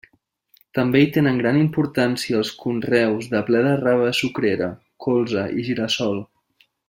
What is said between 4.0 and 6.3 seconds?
sucrera, colza i gira-sol.